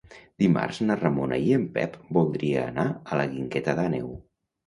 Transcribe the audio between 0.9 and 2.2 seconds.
Ramona i en Pep